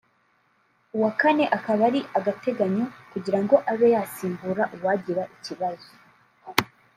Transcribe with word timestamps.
uwa 0.97 1.09
kane 1.21 1.43
akaba 1.57 1.81
ari 1.89 2.01
agateganyo 2.17 2.85
kugira 3.11 3.39
ngo 3.43 3.55
abe 3.71 3.87
yasimbura 3.95 4.63
uwagira 4.75 5.23
ikibazo 5.35 5.89